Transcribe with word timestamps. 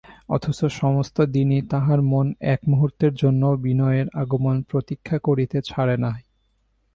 অথচ 0.29 0.59
সমস্ত 0.73 1.17
দিনই 1.31 1.61
তাহার 1.71 1.99
মন 2.03 2.27
এক 2.53 2.59
মুহূর্তের 2.67 3.13
জন্যও 3.13 3.53
বিনয়ের 3.57 4.07
আগমন 4.13 4.55
প্রতীক্ষা 4.61 5.17
করিতে 5.19 5.57
ছাড়ে 5.61 5.95
নাই। 5.97 6.21